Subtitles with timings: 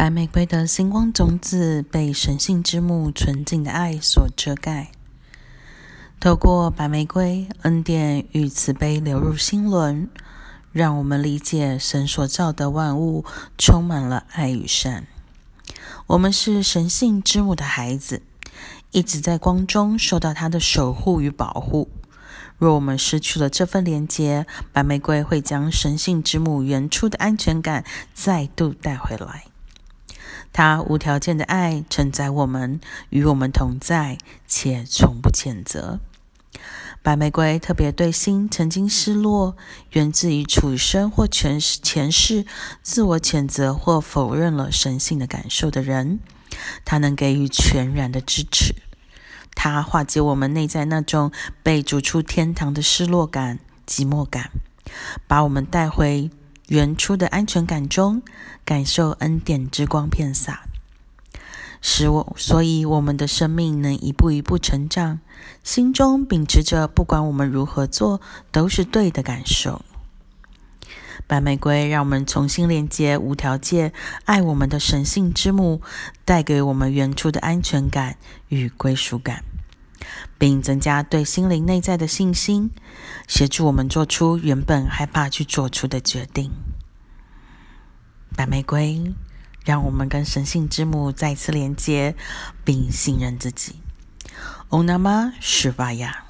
[0.00, 4.92] 白玫瑰的星光种子被神性之母纯净的爱所遮盖。
[6.18, 10.08] 透过白玫瑰，恩典与慈悲流入心轮，
[10.72, 13.26] 让我们理解神所造的万物
[13.58, 15.06] 充满了爱与善。
[16.06, 18.22] 我们是神性之母的孩子，
[18.92, 21.90] 一直在光中受到他的守护与保护。
[22.56, 29.44] 若我们失去了这份连接，白玫瑰会将神性之母原初的安全感再度带回来。
[30.60, 36.00] 他无条件的爱承载我们，与我们同在，且从不谴责。
[37.02, 39.56] 白玫瑰特别对心曾经失落，
[39.92, 42.44] 源自于处身或前前世
[42.82, 46.20] 自我谴责或否认了神性的感受的人，
[46.84, 48.74] 他能给予全然的支持。
[49.54, 54.50] 它化解我们内在那种被逐出天堂的失落感、寂寞感，
[55.26, 56.30] 把我们带回。
[56.70, 58.22] 原初的安全感中，
[58.64, 60.68] 感受恩典之光片洒，
[61.82, 65.18] 使我，所以我们的生命能一步一步成长。
[65.64, 68.20] 心中秉持着不管我们如何做
[68.52, 69.82] 都是对的感受。
[71.26, 73.92] 白玫瑰让我们重新连接无条件
[74.24, 75.82] 爱我们的神性之母，
[76.24, 78.16] 带给我们原初的安全感
[78.46, 79.42] 与归属感。
[80.38, 82.70] 并增加对心灵内在的信心，
[83.28, 86.50] 协助我们做出原本害怕去做出的决定。
[88.36, 89.14] 白玫瑰，
[89.64, 92.14] 让我们跟神性之母再次连接，
[92.64, 93.76] 并信任自己。
[94.70, 96.29] Om Namah Shivaya。